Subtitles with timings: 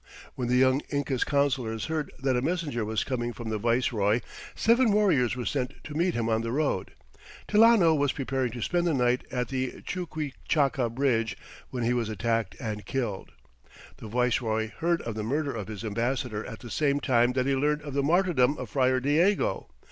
[0.33, 4.21] When the young Inca's counselors heard that a messenger was coming from the viceroy,
[4.55, 6.89] seven warriors were sent to meet him on the road.
[7.47, 11.37] Tilano was preparing to spend the night at the Chuquichaca bridge
[11.69, 13.33] when he was attacked and killed.
[13.97, 17.55] The viceroy heard of the murder of his ambassador at the same time that he
[17.55, 19.67] learned of the martyrdom of Friar Diego.